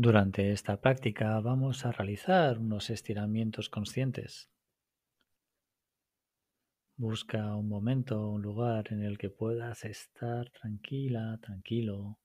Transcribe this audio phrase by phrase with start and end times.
[0.00, 4.48] Durante esta práctica vamos a realizar unos estiramientos conscientes.
[6.96, 12.20] Busca un momento, un lugar en el que puedas estar tranquila, tranquilo,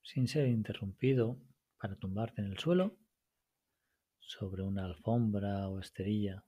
[0.00, 1.40] sin ser interrumpido,
[1.80, 2.96] para tumbarte en el suelo,
[4.28, 6.44] sobre una alfombra o esterilla,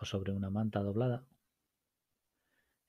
[0.00, 1.24] o sobre una manta doblada.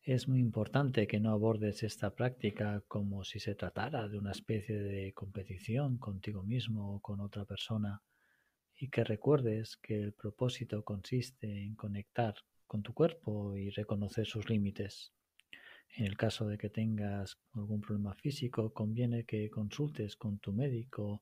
[0.02, 4.80] Es muy importante que no abordes esta práctica como si se tratara de una especie
[4.80, 8.02] de competición contigo mismo o con otra persona
[8.76, 12.34] y que recuerdes que el propósito consiste en conectar
[12.66, 15.14] con tu cuerpo y reconocer sus límites.
[15.96, 21.22] En el caso de que tengas algún problema físico, conviene que consultes con tu médico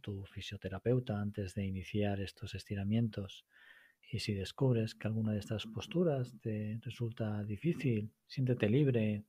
[0.00, 3.44] tu fisioterapeuta antes de iniciar estos estiramientos
[4.10, 9.24] y si descubres que alguna de estas posturas te resulta difícil, siéntete libre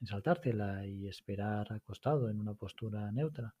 [0.00, 3.54] en saltártela y esperar acostado en una postura neutra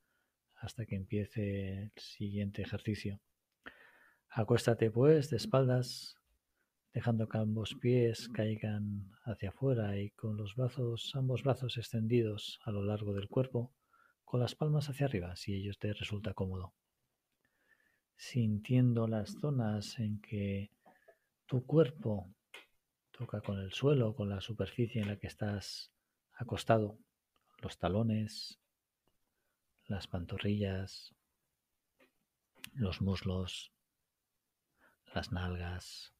[0.54, 3.20] hasta que empiece el siguiente ejercicio.
[4.30, 6.16] Acuéstate pues de espaldas,
[6.94, 12.70] dejando que ambos pies caigan hacia afuera y con los brazos, ambos brazos extendidos a
[12.70, 13.72] lo largo del cuerpo,
[14.24, 16.74] con las palmas hacia arriba si ello te resulta cómodo
[18.16, 20.70] sintiendo las zonas en que
[21.46, 22.32] tu cuerpo
[23.10, 25.92] toca con el suelo, con la superficie en la que estás
[26.32, 26.98] acostado,
[27.58, 28.60] los talones,
[29.86, 31.14] las pantorrillas,
[32.72, 33.72] los muslos,
[35.14, 36.14] las nalgas,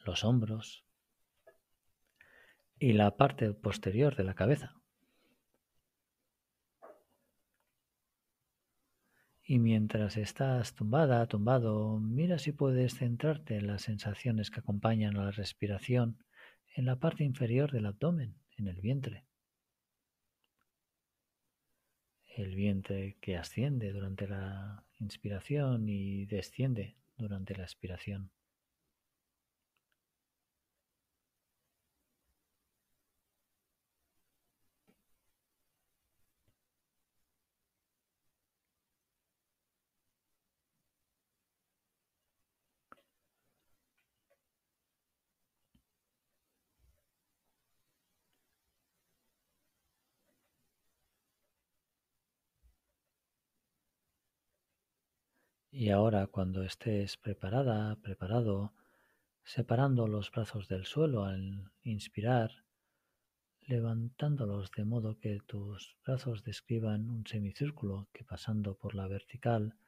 [0.00, 0.84] los hombros
[2.78, 4.77] y la parte posterior de la cabeza.
[9.50, 15.24] Y mientras estás tumbada, tumbado, mira si puedes centrarte en las sensaciones que acompañan a
[15.24, 16.22] la respiración
[16.76, 19.24] en la parte inferior del abdomen, en el vientre.
[22.36, 28.30] El vientre que asciende durante la inspiración y desciende durante la expiración.
[55.80, 58.74] Y ahora cuando estés preparada, preparado,
[59.44, 62.50] separando los brazos del suelo al inspirar,
[63.60, 69.78] levantándolos de modo que tus brazos describan un semicírculo que pasando por la vertical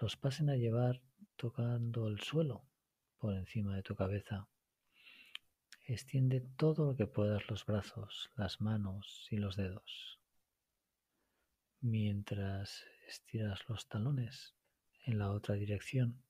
[0.00, 1.00] los pasen a llevar
[1.36, 2.64] tocando el suelo
[3.18, 4.48] por encima de tu cabeza.
[5.86, 10.18] Extiende todo lo que puedas los brazos, las manos y los dedos.
[11.80, 14.57] Mientras estiras los talones,
[15.08, 16.22] en la otra dirección,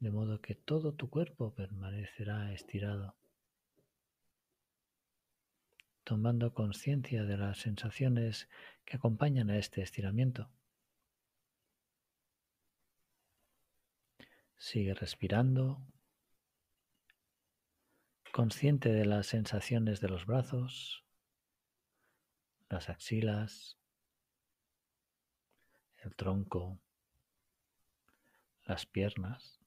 [0.00, 3.16] de modo que todo tu cuerpo permanecerá estirado,
[6.02, 8.48] tomando conciencia de las sensaciones
[8.86, 10.50] que acompañan a este estiramiento.
[14.56, 15.86] Sigue respirando,
[18.32, 21.04] consciente de las sensaciones de los brazos,
[22.70, 23.76] las axilas,
[26.02, 26.80] el tronco,
[28.64, 29.60] las piernas,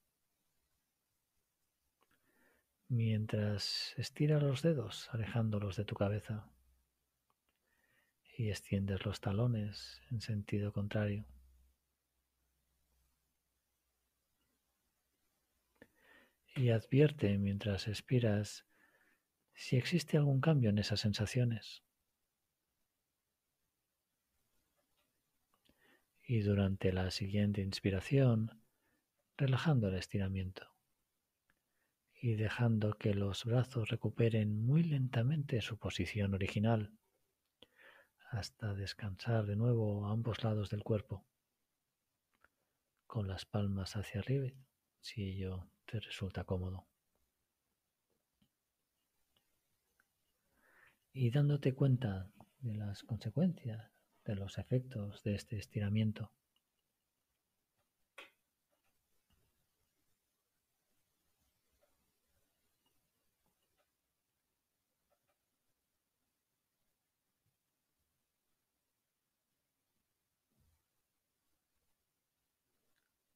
[2.88, 6.50] mientras estiras los dedos alejándolos de tu cabeza
[8.38, 11.26] y extiendes los talones en sentido contrario.
[16.56, 18.66] Y advierte mientras expiras
[19.54, 21.84] si existe algún cambio en esas sensaciones.
[26.24, 28.65] Y durante la siguiente inspiración,
[29.38, 30.68] relajando el estiramiento
[32.14, 36.98] y dejando que los brazos recuperen muy lentamente su posición original
[38.32, 41.26] hasta descansar de nuevo a ambos lados del cuerpo,
[43.06, 44.50] con las palmas hacia arriba,
[45.00, 46.88] si ello te resulta cómodo.
[51.14, 52.30] Y dándote cuenta
[52.60, 53.92] de las consecuencias,
[54.26, 56.34] de los efectos de este estiramiento.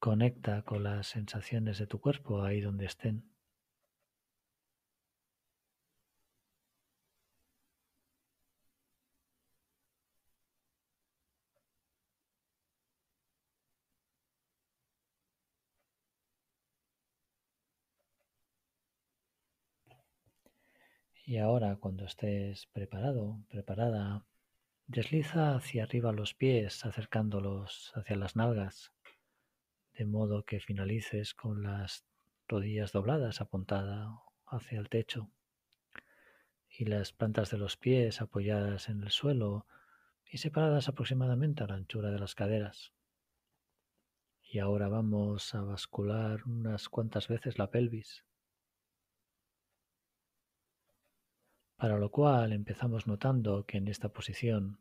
[0.09, 3.29] Conecta con las sensaciones de tu cuerpo ahí donde estén.
[21.23, 24.25] Y ahora cuando estés preparado, preparada,
[24.87, 28.91] desliza hacia arriba los pies, acercándolos hacia las nalgas,
[29.99, 32.05] de modo que finalices con las
[32.47, 34.07] rodillas dobladas apuntadas
[34.45, 35.29] hacia el techo
[36.69, 39.67] y las plantas de los pies apoyadas en el suelo
[40.23, 42.93] y separadas aproximadamente a la anchura de las caderas.
[44.41, 48.23] Y ahora vamos a bascular unas cuantas veces la pelvis.
[51.75, 54.79] para lo cual empezamos notando que en esta posición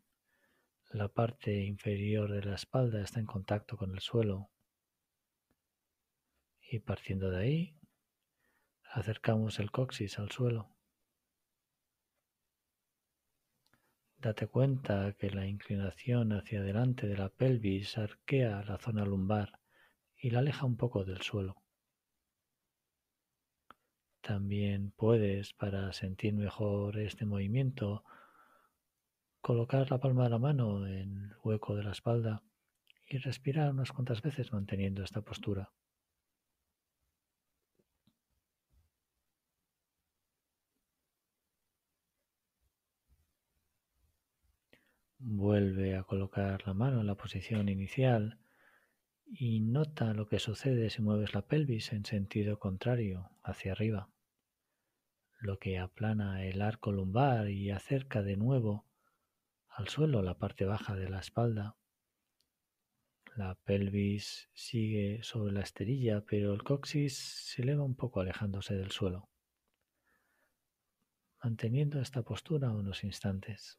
[0.91, 4.51] la parte inferior de la espalda está en contacto con el suelo
[6.71, 7.79] y partiendo de ahí
[8.93, 10.71] acercamos el coxis al suelo.
[14.19, 19.61] Date cuenta que la inclinación hacia adelante de la pelvis arquea la zona lumbar
[20.17, 21.63] y la aleja un poco del suelo.
[24.21, 28.05] También puedes, para sentir mejor este movimiento,
[29.41, 32.43] colocar la palma de la mano en el hueco de la espalda
[33.07, 35.71] y respirar unas cuantas veces manteniendo esta postura.
[45.31, 48.39] Vuelve a colocar la mano en la posición inicial
[49.27, 54.09] y nota lo que sucede si mueves la pelvis en sentido contrario, hacia arriba,
[55.39, 58.87] lo que aplana el arco lumbar y acerca de nuevo
[59.69, 61.77] al suelo la parte baja de la espalda.
[63.37, 68.93] La pelvis sigue sobre la esterilla, pero el coxis se eleva un poco alejándose del
[68.93, 69.29] suelo,
[71.45, 73.79] manteniendo esta postura unos instantes.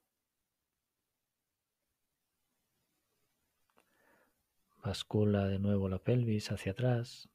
[4.90, 7.30] Bascula de nuevo la pelvis hacia atrás,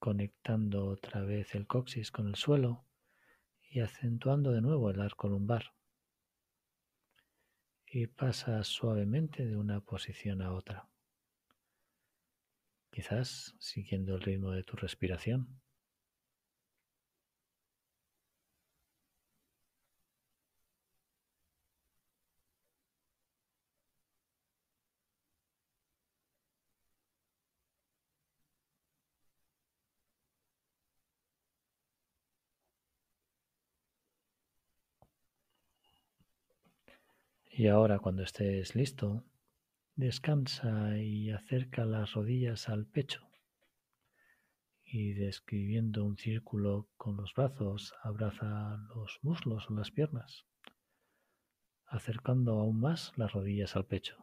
[0.00, 2.84] conectando otra vez el coxis con el suelo
[3.70, 5.74] y acentuando de nuevo el arco lumbar.
[7.86, 10.88] Y pasa suavemente de una posición a otra,
[12.90, 15.62] quizás siguiendo el ritmo de tu respiración.
[37.58, 39.24] Y ahora cuando estés listo,
[39.94, 43.30] descansa y acerca las rodillas al pecho.
[44.84, 50.44] Y describiendo un círculo con los brazos, abraza los muslos o las piernas,
[51.86, 54.22] acercando aún más las rodillas al pecho.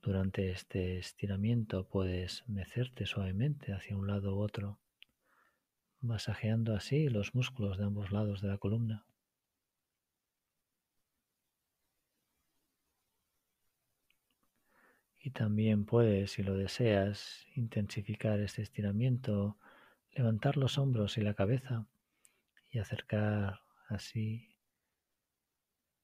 [0.00, 4.80] Durante este estiramiento puedes mecerte suavemente hacia un lado u otro,
[6.00, 9.04] masajeando así los músculos de ambos lados de la columna.
[15.26, 19.58] Y también puedes, si lo deseas, intensificar este estiramiento,
[20.12, 21.84] levantar los hombros y la cabeza
[22.70, 24.56] y acercar así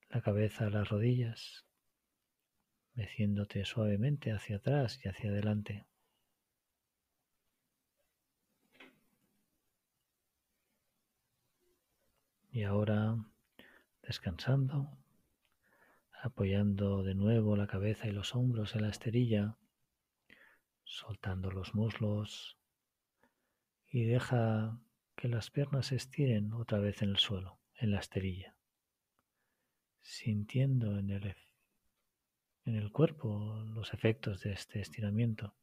[0.09, 1.65] la cabeza a las rodillas,
[2.95, 5.87] meciéndote suavemente hacia atrás y hacia adelante.
[12.51, 13.25] Y ahora,
[14.03, 14.99] descansando,
[16.23, 19.57] apoyando de nuevo la cabeza y los hombros en la esterilla,
[20.85, 22.59] soltando los muslos
[23.89, 24.81] y deja
[25.17, 28.55] que las piernas se estiren otra vez en el suelo, en la esterilla,
[30.01, 31.35] sintiendo en el,
[32.67, 35.57] en el cuerpo los efectos de este estiramiento.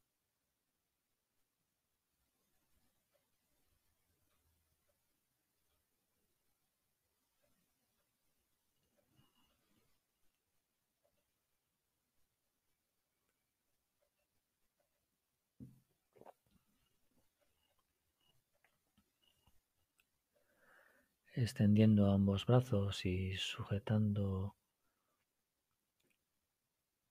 [21.42, 24.56] Extendiendo ambos brazos y sujetando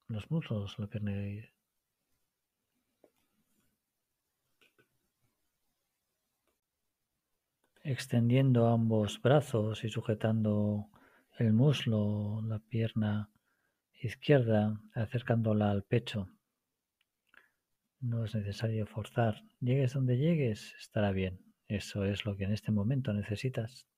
[0.07, 1.51] los muslos, la pierna
[7.83, 10.91] extendiendo ambos brazos y sujetando
[11.39, 13.31] el muslo, la pierna
[13.95, 16.29] izquierda, acercándola al pecho.
[18.01, 19.43] No es necesario forzar.
[19.61, 21.41] Llegues donde llegues, estará bien.
[21.67, 23.89] Eso es lo que en este momento necesitas.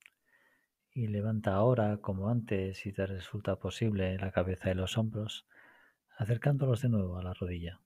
[0.93, 5.47] Y levanta ahora, como antes, si te resulta posible, la cabeza y los hombros,
[6.17, 7.81] acercándolos de nuevo a la rodilla,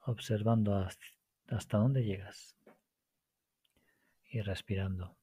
[0.00, 0.76] observando
[1.48, 2.56] hasta dónde llegas
[4.30, 5.16] y respirando.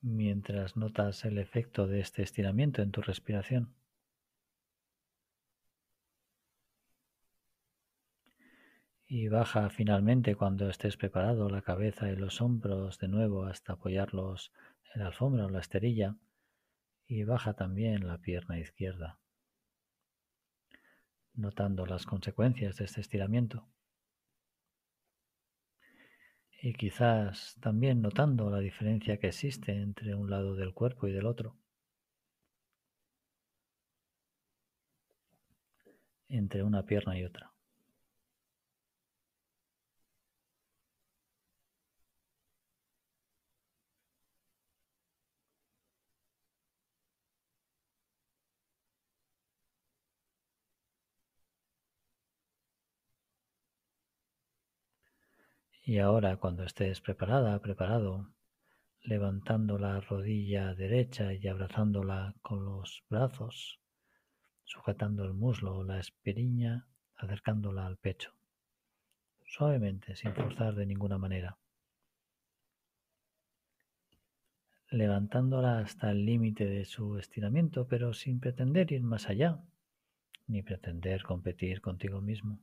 [0.00, 3.74] Mientras notas el efecto de este estiramiento en tu respiración.
[9.14, 14.54] Y baja finalmente cuando estés preparado la cabeza y los hombros de nuevo hasta apoyarlos
[14.94, 16.16] en la alfombra o la esterilla
[17.06, 19.18] y baja también la pierna izquierda,
[21.34, 23.68] notando las consecuencias de este estiramiento
[26.62, 31.26] y quizás también notando la diferencia que existe entre un lado del cuerpo y del
[31.26, 31.58] otro.
[36.28, 37.51] entre una pierna y otra.
[55.92, 58.32] Y ahora cuando estés preparada, preparado,
[59.02, 63.78] levantando la rodilla derecha y abrazándola con los brazos,
[64.64, 68.32] sujetando el muslo o la espiriña, acercándola al pecho,
[69.44, 71.58] suavemente, sin forzar de ninguna manera.
[74.88, 79.60] Levantándola hasta el límite de su estiramiento, pero sin pretender ir más allá,
[80.46, 82.62] ni pretender competir contigo mismo.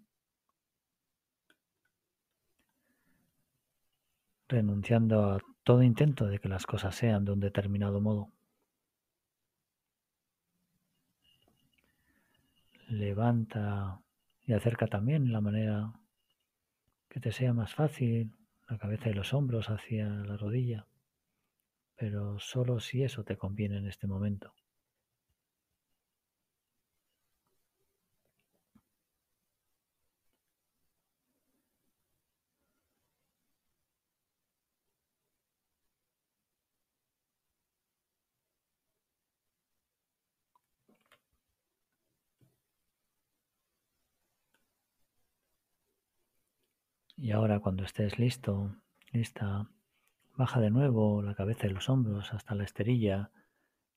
[4.50, 8.34] Renunciando a todo intento de que las cosas sean de un determinado modo.
[12.90, 14.02] Levanta
[14.46, 15.94] y acerca también la manera
[17.08, 18.36] que te sea más fácil
[18.68, 20.88] la cabeza y los hombros hacia la rodilla,
[21.96, 24.54] pero solo si eso te conviene en este momento.
[47.30, 48.76] Y ahora cuando estés listo,
[49.12, 49.70] lista,
[50.36, 53.30] baja de nuevo la cabeza y los hombros hasta la esterilla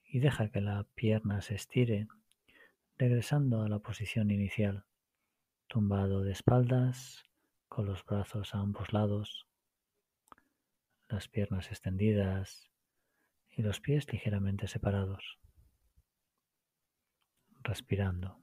[0.04, 2.08] y deja que la pierna se estire,
[2.98, 4.84] regresando a la posición inicial,
[5.66, 7.24] tumbado de espaldas,
[7.68, 9.46] con los brazos a ambos lados,
[11.08, 12.70] las piernas extendidas
[13.48, 15.38] y los pies ligeramente separados,
[17.62, 18.41] respirando.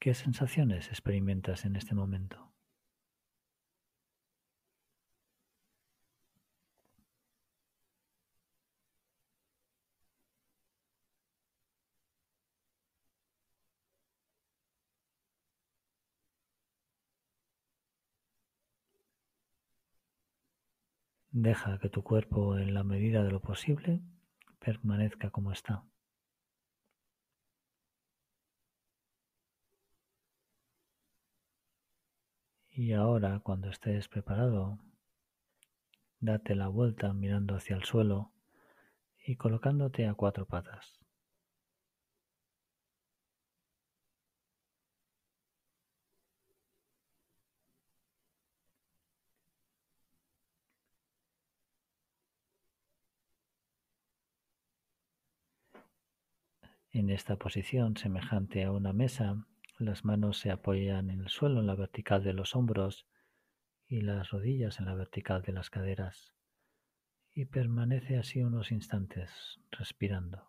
[0.00, 2.52] ¿Qué sensaciones experimentas en este momento?
[21.32, 24.02] Deja que tu cuerpo, en la medida de lo posible,
[24.58, 25.84] permanezca como está.
[32.78, 34.78] Y ahora, cuando estés preparado,
[36.20, 38.30] date la vuelta mirando hacia el suelo
[39.26, 41.00] y colocándote a cuatro patas.
[56.92, 61.66] En esta posición semejante a una mesa, las manos se apoyan en el suelo en
[61.66, 63.06] la vertical de los hombros
[63.86, 66.34] y las rodillas en la vertical de las caderas.
[67.32, 70.47] Y permanece así unos instantes respirando.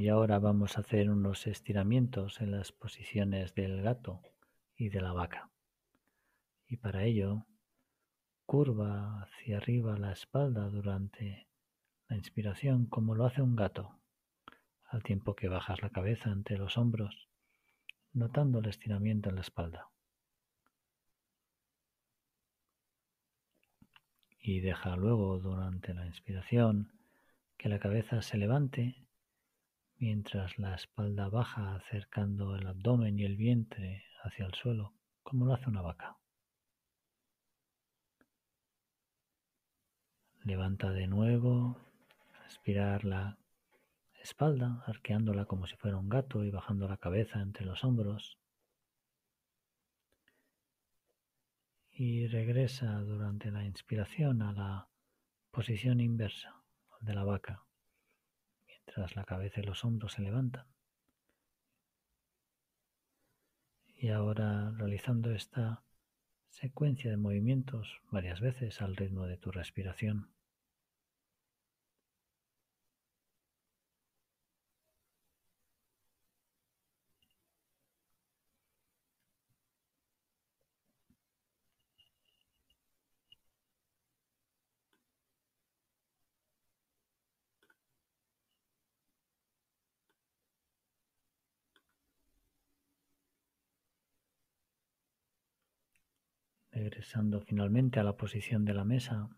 [0.00, 4.22] Y ahora vamos a hacer unos estiramientos en las posiciones del gato
[4.76, 5.50] y de la vaca.
[6.68, 7.46] Y para ello,
[8.46, 11.48] curva hacia arriba la espalda durante
[12.06, 13.98] la inspiración como lo hace un gato,
[14.84, 17.28] al tiempo que bajas la cabeza entre los hombros,
[18.12, 19.90] notando el estiramiento en la espalda.
[24.38, 26.92] Y deja luego durante la inspiración
[27.56, 29.07] que la cabeza se levante
[29.98, 35.54] mientras la espalda baja acercando el abdomen y el vientre hacia el suelo, como lo
[35.54, 36.16] hace una vaca.
[40.44, 41.76] Levanta de nuevo,
[42.46, 43.38] aspirar la
[44.22, 48.38] espalda, arqueándola como si fuera un gato y bajando la cabeza entre los hombros.
[51.90, 54.88] Y regresa durante la inspiración a la
[55.50, 56.62] posición inversa
[57.00, 57.67] de la vaca,
[58.88, 60.64] mientras la cabeza y los hombros se levantan.
[63.98, 65.82] Y ahora realizando esta
[66.48, 70.30] secuencia de movimientos varias veces al ritmo de tu respiración.
[96.88, 99.28] Regresando finalmente a la posición de la mesa,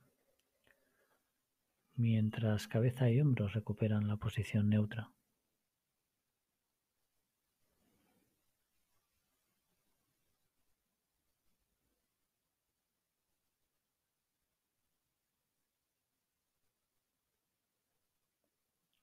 [1.96, 5.10] mientras cabeza y hombros recuperan la posición neutra.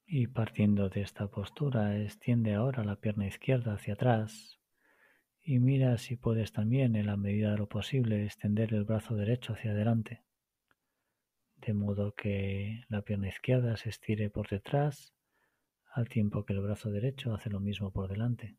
[0.10, 4.57] Y partiendo de esta postura, extiende ahora la pierna izquierda hacia atrás,
[5.48, 9.54] y mira si puedes también, en la medida de lo posible, extender el brazo derecho
[9.54, 10.22] hacia adelante,
[11.56, 15.13] de modo que la pierna izquierda se estire por detrás,
[15.94, 18.58] al tiempo que el brazo derecho hace lo mismo por delante.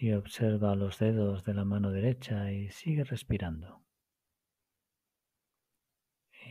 [0.00, 3.84] Y observa los dedos de la mano derecha y sigue respirando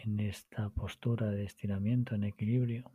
[0.10, 2.92] en esta postura de estiramiento en equilibrio.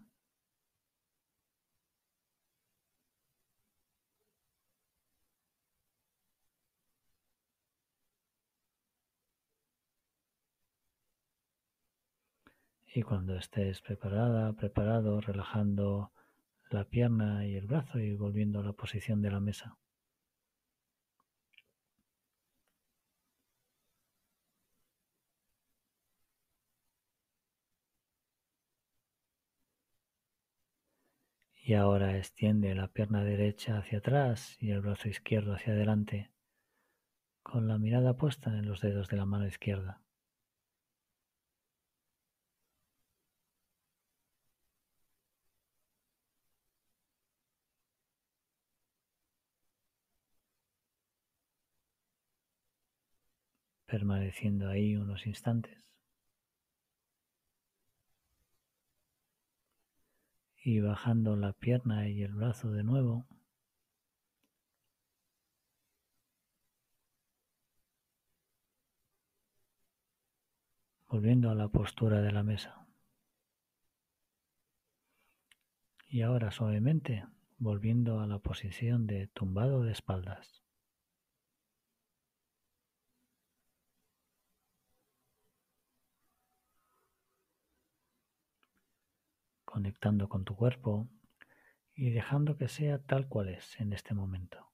[12.86, 16.12] Y cuando estés preparada, preparado, relajando
[16.70, 19.76] la pierna y el brazo y volviendo a la posición de la mesa.
[31.66, 36.30] Y ahora extiende la pierna derecha hacia atrás y el brazo izquierdo hacia adelante,
[37.42, 40.02] con la mirada puesta en los dedos de la mano izquierda.
[53.86, 55.93] permaneciendo ahí unos instantes.
[60.64, 63.26] Y bajando la pierna y el brazo de nuevo.
[71.06, 72.86] Volviendo a la postura de la mesa.
[76.08, 77.26] Y ahora suavemente
[77.58, 80.63] volviendo a la posición de tumbado de espaldas.
[89.74, 91.08] Conectando con tu cuerpo
[91.96, 94.73] y dejando que sea tal cual es en este momento.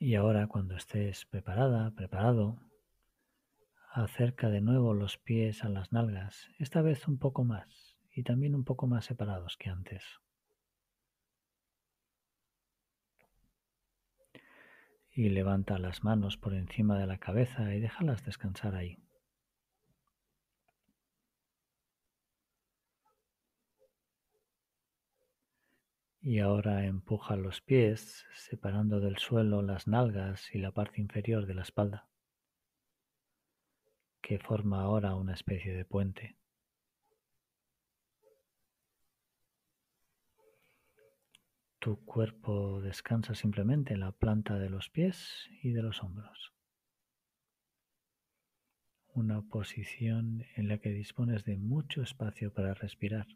[0.00, 2.56] Y ahora cuando estés preparada, preparado,
[3.90, 8.54] acerca de nuevo los pies a las nalgas, esta vez un poco más y también
[8.54, 10.04] un poco más separados que antes.
[15.10, 19.07] Y levanta las manos por encima de la cabeza y déjalas descansar ahí.
[26.28, 31.54] Y ahora empuja los pies, separando del suelo las nalgas y la parte inferior de
[31.54, 32.06] la espalda,
[34.20, 36.36] que forma ahora una especie de puente.
[41.78, 46.52] Tu cuerpo descansa simplemente en la planta de los pies y de los hombros.
[49.14, 53.26] una posición en la que dispones de mucho espacio para respirar,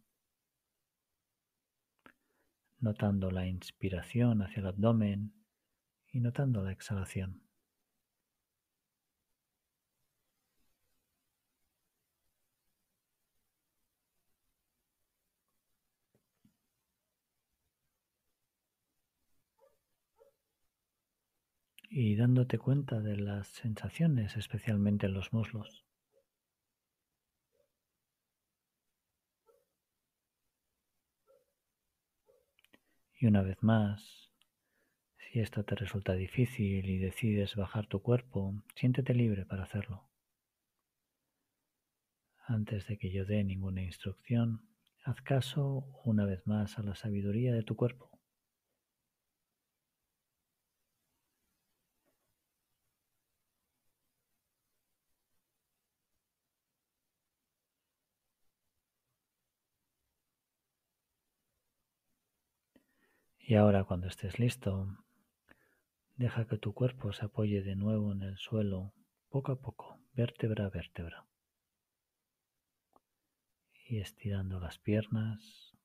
[2.82, 5.32] notando la inspiración hacia el abdomen
[6.12, 7.42] y notando la exhalación.
[21.94, 25.84] y dándote cuenta de las sensaciones, especialmente en los muslos.
[33.22, 34.32] Y una vez más,
[35.16, 40.10] si esto te resulta difícil y decides bajar tu cuerpo, siéntete libre para hacerlo.
[42.48, 44.68] Antes de que yo dé ninguna instrucción,
[45.04, 48.11] haz caso una vez más a la sabiduría de tu cuerpo.
[63.52, 64.96] Y ahora cuando estés listo,
[66.16, 68.94] deja que tu cuerpo se apoye de nuevo en el suelo,
[69.28, 71.26] poco a poco, vértebra a vértebra.
[73.86, 75.76] Y estirando las piernas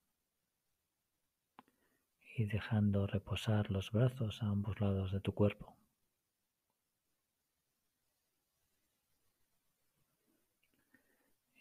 [2.37, 5.75] y dejando reposar los brazos a ambos lados de tu cuerpo.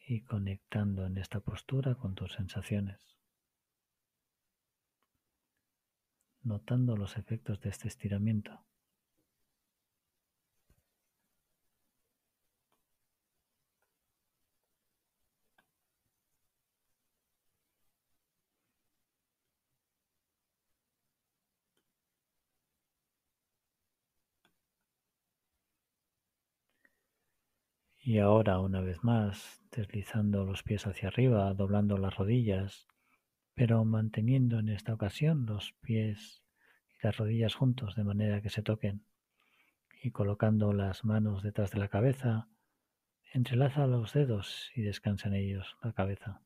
[0.07, 3.16] Y conectando en esta postura con tus sensaciones.
[6.47, 8.65] Notando los efectos de este estiramiento.
[28.03, 32.87] Y ahora una vez más, deslizando los pies hacia arriba, doblando las rodillas,
[33.57, 36.43] pero manteniendo en esta ocasión los pies
[36.91, 39.03] y las rodillas juntos de manera que se toquen
[40.03, 42.49] y colocando las manos detrás de la cabeza,
[43.33, 46.43] entrelaza los dedos y descansa en ellos la cabeza.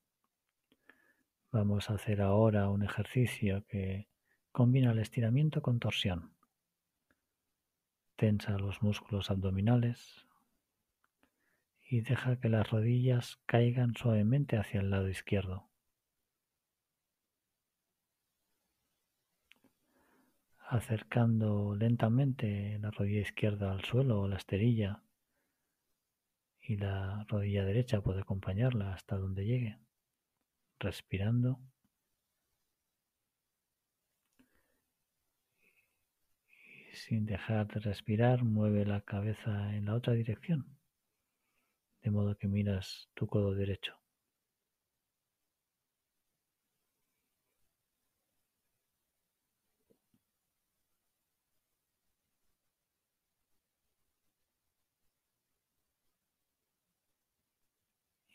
[1.50, 4.06] Vamos a hacer ahora un ejercicio que
[4.52, 6.32] combina el estiramiento con torsión.
[8.14, 10.28] Tensa los músculos abdominales
[11.88, 15.69] y deja que las rodillas caigan suavemente hacia el lado izquierdo.
[20.70, 25.02] Acercando lentamente la rodilla izquierda al suelo o la esterilla
[26.62, 29.80] y la rodilla derecha puede acompañarla hasta donde llegue,
[30.78, 31.58] respirando.
[36.48, 40.78] Y sin dejar de respirar, mueve la cabeza en la otra dirección,
[42.02, 44.00] de modo que miras tu codo derecho.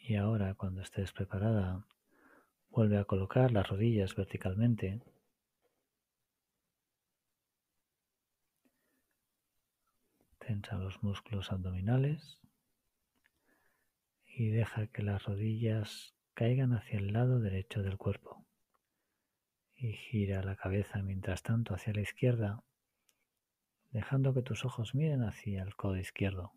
[0.07, 1.85] Y ahora, cuando estés preparada,
[2.69, 5.01] vuelve a colocar las rodillas verticalmente.
[10.39, 12.39] Tensa los músculos abdominales
[14.25, 18.45] y deja que las rodillas caigan hacia el lado derecho del cuerpo.
[19.75, 22.63] Y gira la cabeza mientras tanto hacia la izquierda,
[23.91, 26.53] dejando que tus ojos miren hacia el codo izquierdo.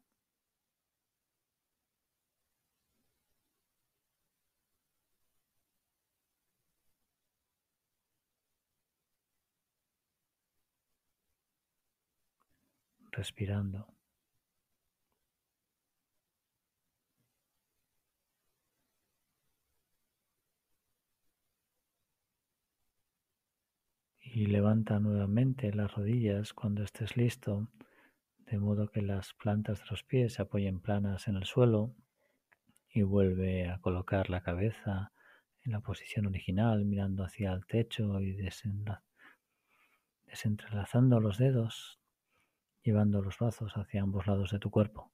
[13.18, 13.92] Respirando.
[24.20, 27.68] Y levanta nuevamente las rodillas cuando estés listo,
[28.46, 31.96] de modo que las plantas de los pies se apoyen planas en el suelo
[32.88, 35.12] y vuelve a colocar la cabeza
[35.64, 38.36] en la posición original, mirando hacia el techo y
[40.26, 41.98] desentrelazando los dedos
[42.88, 45.12] llevando los brazos hacia ambos lados de tu cuerpo.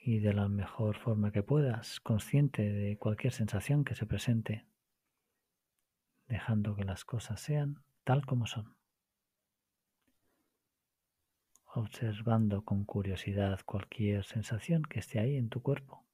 [0.00, 4.66] Y de la mejor forma que puedas, consciente de cualquier sensación que se presente,
[6.26, 8.74] dejando que las cosas sean tal como son.
[11.74, 16.04] Observando con curiosidad cualquier sensación que esté ahí en tu cuerpo.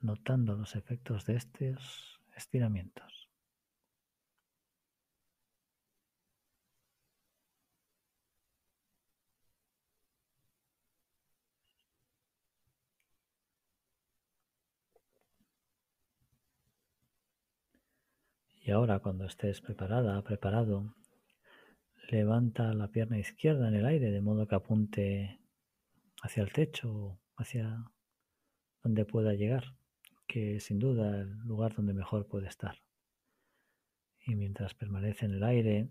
[0.00, 3.28] notando los efectos de estos estiramientos
[18.68, 20.94] Y ahora cuando estés preparada, preparado,
[22.10, 25.40] levanta la pierna izquierda en el aire de modo que apunte
[26.20, 27.90] hacia el techo, hacia
[28.82, 29.74] donde pueda llegar
[30.28, 32.76] que sin duda el lugar donde mejor puede estar.
[34.20, 35.88] Y mientras permanece en el aire,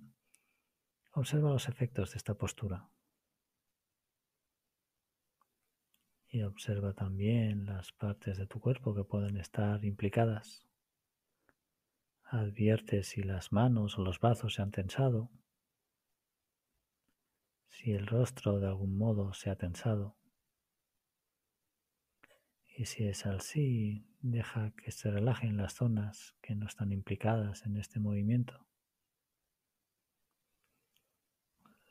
[1.11, 2.87] observa los efectos de esta postura.
[6.29, 10.67] Y observa también las partes de tu cuerpo que pueden estar implicadas.
[12.23, 15.31] Advierte si las manos o los brazos se han tensado,
[17.69, 20.15] si el rostro de algún modo se ha tensado.
[22.77, 27.75] Y si es así, deja que se relajen las zonas que no están implicadas en
[27.75, 28.67] este movimiento.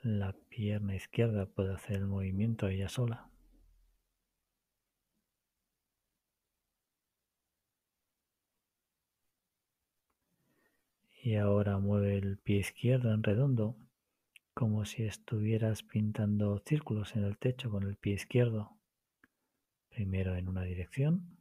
[0.01, 3.29] La pierna izquierda puede hacer el movimiento ella sola.
[11.21, 13.77] Y ahora mueve el pie izquierdo en redondo,
[14.55, 18.77] como si estuvieras pintando círculos en el techo con el pie izquierdo.
[19.97, 21.39] Primero en una dirección.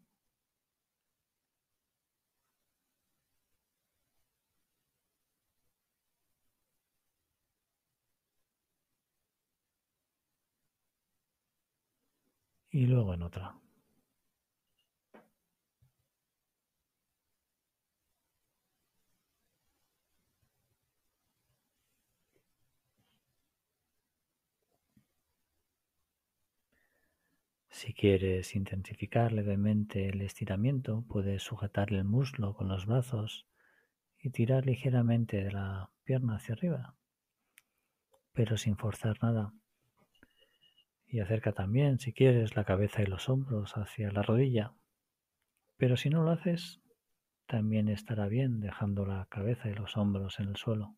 [12.71, 13.64] Y luego en otra.
[27.75, 33.47] Si quieres intensificar levemente el estiramiento, puedes sujetar el muslo con los brazos
[34.17, 36.95] y tirar ligeramente de la pierna hacia arriba,
[38.31, 39.51] pero sin forzar nada.
[41.05, 44.71] Y acerca también, si quieres, la cabeza y los hombros hacia la rodilla.
[45.75, 46.79] Pero si no lo haces,
[47.45, 50.95] también estará bien dejando la cabeza y los hombros en el suelo.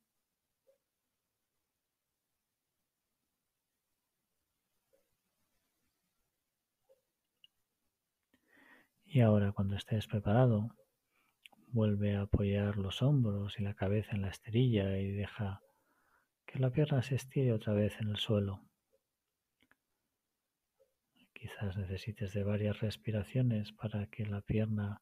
[9.17, 10.75] Y ahora cuando estés preparado,
[11.69, 15.63] vuelve a apoyar los hombros y la cabeza en la esterilla y deja
[16.45, 18.61] que la pierna se estire otra vez en el suelo.
[21.33, 25.01] Quizás necesites de varias respiraciones para que la pierna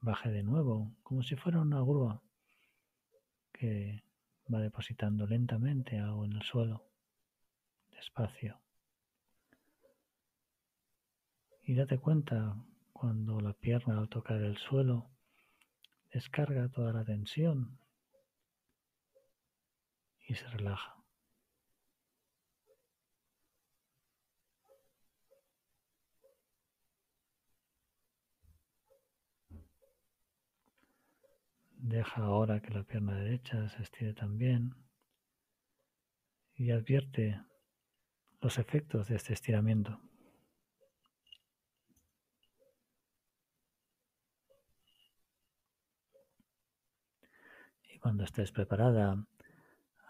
[0.00, 2.22] baje de nuevo, como si fuera una grúa
[3.50, 4.04] que
[4.46, 6.84] va depositando lentamente algo en el suelo,
[7.90, 8.60] despacio.
[11.64, 12.54] Y date cuenta
[13.00, 15.10] cuando la pierna al tocar el suelo
[16.12, 17.78] descarga toda la tensión
[20.28, 21.02] y se relaja.
[31.70, 34.74] Deja ahora que la pierna derecha se estire también
[36.54, 37.40] y advierte
[38.42, 40.09] los efectos de este estiramiento.
[48.00, 49.22] Cuando estés preparada,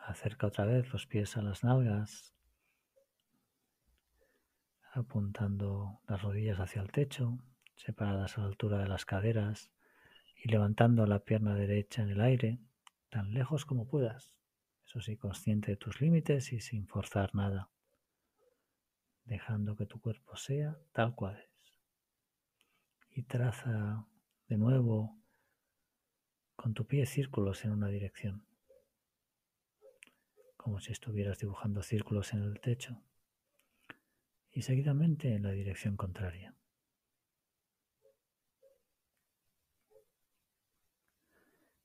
[0.07, 2.33] acerca otra vez los pies a las nalgas,
[4.92, 7.38] apuntando las rodillas hacia el techo,
[7.74, 9.72] separadas a la altura de las caderas
[10.37, 12.61] y levantando la pierna derecha en el aire,
[13.09, 14.37] tan lejos como puedas.
[14.87, 17.70] Eso sí, consciente de tus límites y sin forzar nada,
[19.24, 21.74] dejando que tu cuerpo sea tal cual es.
[23.11, 24.07] Y traza
[24.48, 25.19] de nuevo
[26.61, 28.44] con tu pie círculos en una dirección,
[30.59, 33.03] como si estuvieras dibujando círculos en el techo,
[34.51, 36.55] y seguidamente en la dirección contraria.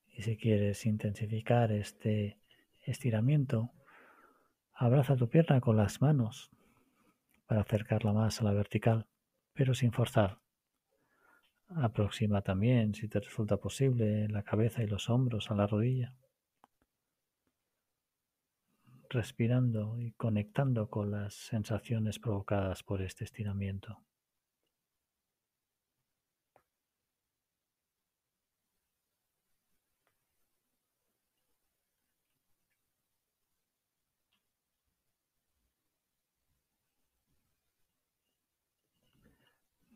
[0.09, 2.37] Y si quieres intensificar este
[2.81, 3.71] estiramiento,
[4.73, 6.51] abraza tu pierna con las manos
[7.45, 9.07] para acercarla más a la vertical,
[9.53, 10.44] pero sin forzar.
[11.69, 16.13] Aproxima también, si te resulta posible, la cabeza y los hombros a la rodilla.
[19.09, 23.99] Respirando y conectando con las sensaciones provocadas por este estiramiento.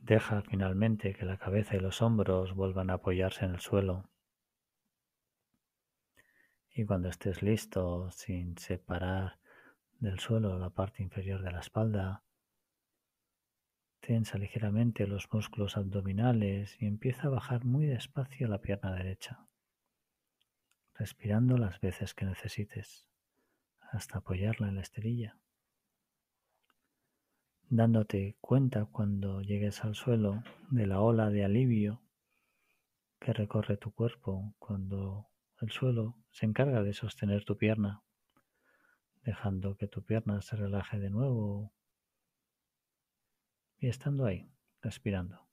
[0.10, 4.10] Deja finalmente que la cabeza y los hombros vuelvan a apoyarse en el suelo.
[6.74, 9.38] Y cuando estés listo, sin separar
[10.00, 12.24] del suelo la parte inferior de la espalda,
[14.00, 19.46] tensa ligeramente los músculos abdominales y empieza a bajar muy despacio la pierna derecha.
[20.96, 23.08] respirando las veces que necesites
[23.92, 25.38] hasta apoyarla en la esterilla,
[27.70, 32.02] dándote cuenta cuando llegues al suelo de la ola de alivio
[33.20, 35.30] que recorre tu cuerpo cuando
[35.62, 38.02] el suelo se encarga de sostener tu pierna,
[39.24, 41.74] dejando que tu pierna se relaje de nuevo
[43.78, 44.50] y estando ahí,
[44.82, 45.49] respirando.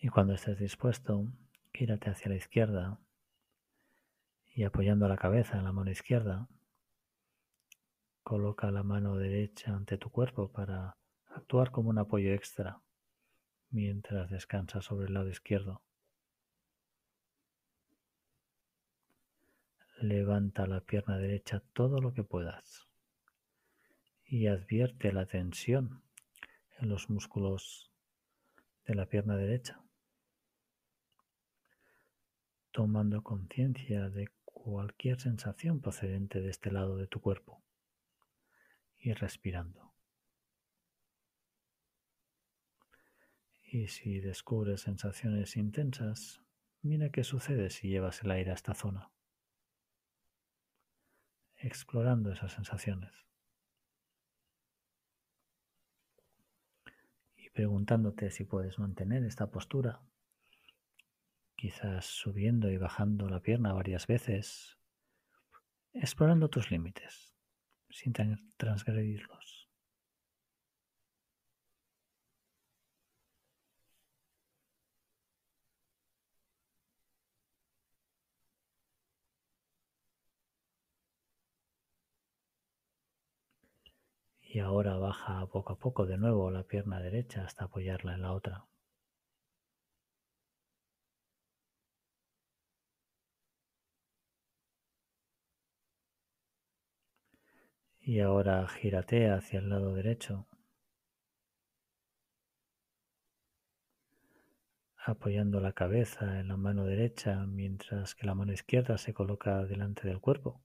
[0.00, 1.26] Y cuando estés dispuesto,
[1.74, 3.00] gírate hacia la izquierda
[4.54, 6.48] y apoyando la cabeza en la mano izquierda,
[8.22, 10.96] coloca la mano derecha ante tu cuerpo para
[11.30, 12.80] actuar como un apoyo extra
[13.70, 15.82] mientras descansas sobre el lado izquierdo.
[20.00, 22.86] Levanta la pierna derecha todo lo que puedas
[24.24, 26.02] y advierte la tensión
[26.78, 27.90] en los músculos
[28.86, 29.82] de la pierna derecha
[32.78, 37.60] tomando conciencia de cualquier sensación procedente de este lado de tu cuerpo
[39.00, 39.92] y respirando.
[43.64, 46.40] Y si descubres sensaciones intensas,
[46.80, 49.10] mira qué sucede si llevas el aire a esta zona,
[51.56, 53.26] explorando esas sensaciones.
[57.34, 60.00] Y preguntándote si puedes mantener esta postura
[61.58, 64.78] quizás subiendo y bajando la pierna varias veces,
[65.92, 67.34] explorando tus límites
[67.90, 68.12] sin
[68.56, 69.68] transgredirlos.
[84.40, 88.32] Y ahora baja poco a poco de nuevo la pierna derecha hasta apoyarla en la
[88.32, 88.64] otra.
[98.08, 100.48] Y ahora gírate hacia el lado derecho,
[105.04, 110.08] apoyando la cabeza en la mano derecha mientras que la mano izquierda se coloca delante
[110.08, 110.64] del cuerpo,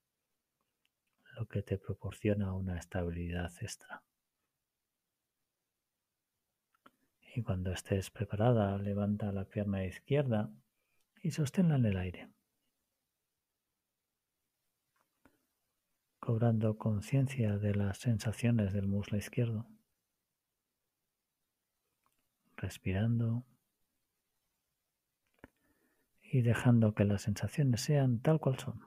[1.36, 4.02] lo que te proporciona una estabilidad extra.
[7.36, 10.50] Y cuando estés preparada, levanta la pierna izquierda
[11.22, 12.30] y sosténla en el aire.
[16.24, 19.66] Cobrando conciencia de las sensaciones del muslo izquierdo,
[22.56, 23.44] respirando.
[26.22, 28.80] Y dejando que las sensaciones sean tal cual son.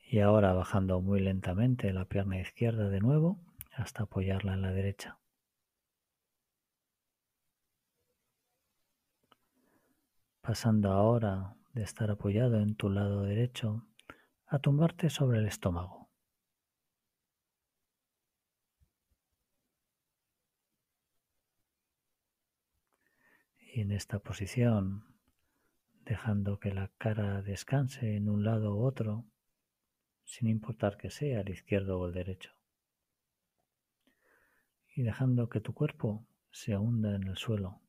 [0.00, 3.38] Y ahora bajando muy lentamente la pierna izquierda de nuevo
[3.72, 5.18] hasta apoyarla en la derecha.
[10.40, 13.86] Pasando ahora de estar apoyado en tu lado derecho
[14.46, 16.10] a tumbarte sobre el estómago.
[23.58, 25.04] Y en esta posición,
[26.04, 29.26] dejando que la cara descanse en un lado u otro,
[30.24, 32.59] sin importar que sea el izquierdo o el derecho
[34.94, 37.80] y dejando que tu cuerpo se hunda en el suelo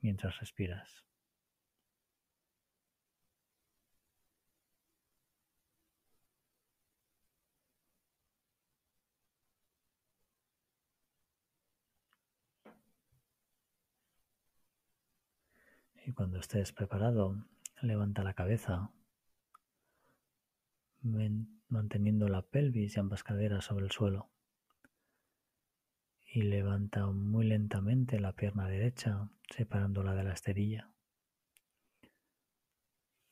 [0.00, 1.04] mientras respiras.
[16.06, 17.36] Y cuando estés preparado,
[17.82, 18.90] levanta la cabeza,
[21.68, 24.28] manteniendo la pelvis y ambas caderas sobre el suelo
[26.32, 30.92] y levanta muy lentamente la pierna derecha, separándola de la esterilla,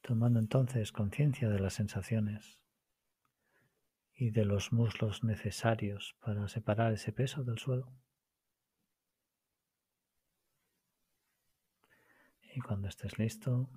[0.01, 2.59] tomando entonces conciencia de las sensaciones
[4.14, 7.92] y de los muslos necesarios para separar ese peso del suelo.
[12.53, 13.70] Y cuando estés listo,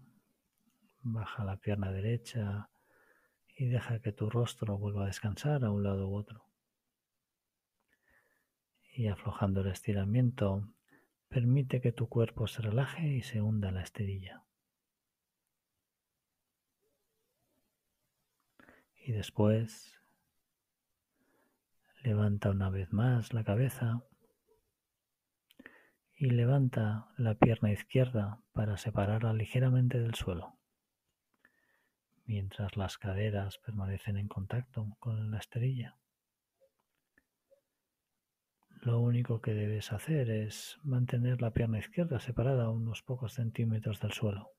[1.03, 2.71] baja la pierna derecha
[3.55, 6.50] y deja que tu rostro vuelva a descansar a un lado u otro
[8.91, 10.67] y aflojando el estiramiento,
[11.29, 14.43] permite que tu cuerpo se relaje y se hunda la esterilla.
[19.03, 20.01] Y después
[22.03, 24.01] Levanta una vez más la cabeza
[26.15, 30.57] y levanta la pierna izquierda para separarla ligeramente del suelo,
[32.25, 36.00] mientras las caderas permanecen en contacto con la esterilla.
[38.81, 44.11] Lo único que debes hacer es mantener la pierna izquierda separada unos pocos centímetros del
[44.11, 44.53] suelo.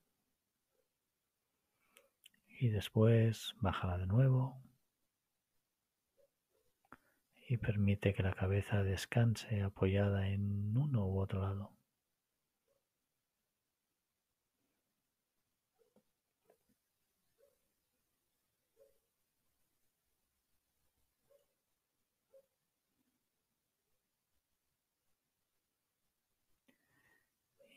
[2.48, 4.62] Y después bájala de nuevo
[7.48, 11.72] y permite que la cabeza descanse apoyada en uno u otro lado.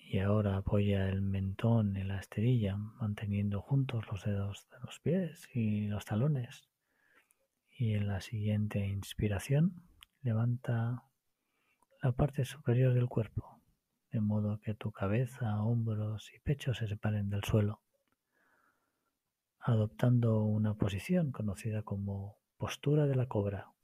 [0.07, 5.49] Y ahora apoya el mentón en la esterilla, manteniendo juntos los dedos de los pies
[5.53, 6.69] y los talones.
[7.77, 9.83] Y en la siguiente inspiración
[10.21, 11.03] levanta
[12.03, 13.61] la parte superior del cuerpo,
[14.11, 17.81] de modo que tu cabeza, hombros y pecho se separen del suelo,
[19.59, 23.74] adoptando una posición conocida como postura de la cobra,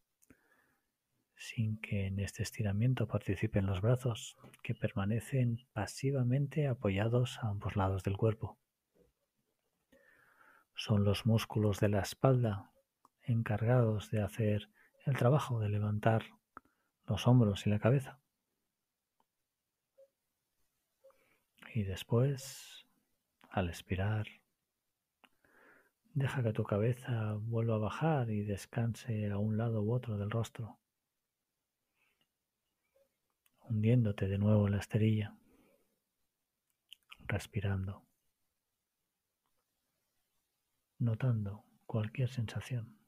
[1.42, 8.04] sin que en este estiramiento participen los brazos, que permanecen pasivamente apoyados a ambos lados
[8.04, 8.60] del cuerpo.
[10.76, 12.72] Son los músculos de la espalda
[13.24, 14.70] encargados de hacer
[15.08, 16.26] el trabajo de levantar
[17.08, 18.20] los hombros y la cabeza.
[21.74, 22.86] Y después,
[23.50, 24.28] al expirar,
[26.14, 30.30] deja que tu cabeza vuelva a bajar y descanse a un lado u otro del
[30.30, 30.81] rostro,
[33.72, 35.34] hundiéndote de nuevo en la esterilla,
[37.26, 38.06] respirando,
[41.00, 43.01] notando cualquier sensación.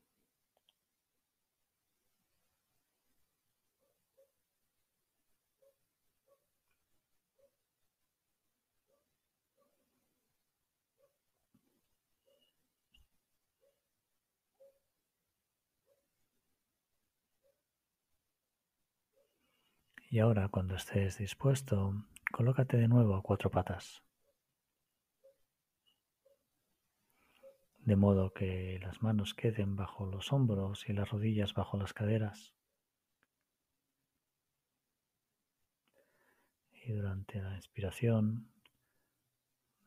[20.13, 24.03] Y ahora, cuando estés dispuesto, colócate de nuevo a cuatro patas.
[27.79, 32.53] De modo que las manos queden bajo los hombros y las rodillas bajo las caderas.
[36.85, 38.51] Y durante la inspiración,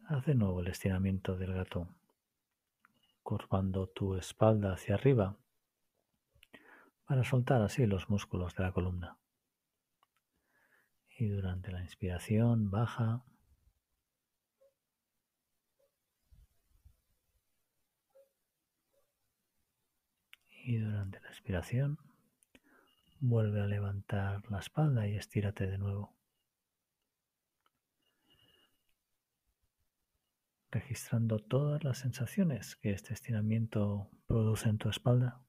[0.09, 1.87] haz de nuevo el estiramiento del gato,
[3.22, 5.37] curvando tu espalda hacia arriba
[7.05, 9.16] para soltar así los músculos de la columna
[11.19, 13.25] y durante la inspiración baja.
[20.64, 21.99] Y durante la expiración
[23.21, 26.14] vuelve a levantar la espalda y estírate de nuevo.
[30.71, 35.46] Registrando todas las sensaciones que este estiramiento produce en tu espalda.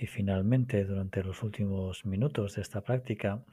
[0.00, 3.44] Y finalmente, durante los últimos minutos de esta práctica,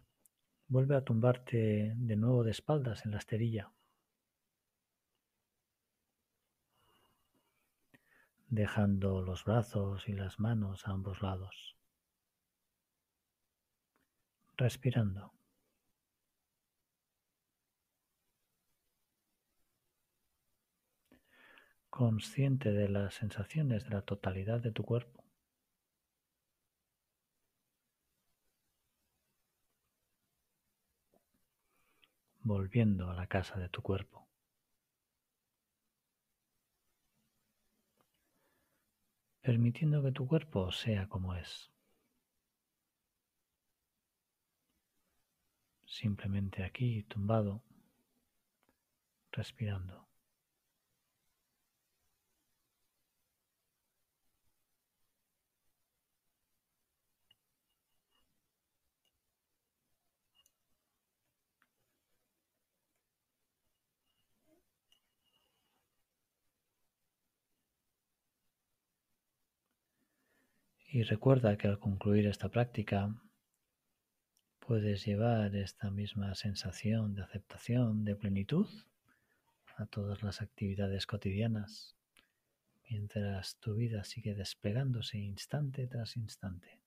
[0.70, 3.74] vuelve a tumbarte de nuevo de espaldas en la esterilla.
[8.50, 11.76] dejando los brazos y las manos a ambos lados.
[14.56, 15.34] Respirando.
[21.90, 25.17] Consciente de las sensaciones de la totalidad de tu cuerpo.
[32.48, 34.28] Volviendo a la casa de tu cuerpo.
[39.42, 41.70] Permitiendo que tu cuerpo sea como es.
[45.86, 47.64] Simplemente aquí, tumbado,
[49.32, 50.07] respirando.
[70.98, 73.16] Y recuerda que al concluir esta práctica
[74.58, 78.68] puedes llevar esta misma sensación de aceptación, de plenitud
[79.76, 81.96] a todas las actividades cotidianas
[82.90, 86.80] mientras tu vida sigue despegándose instante tras instante.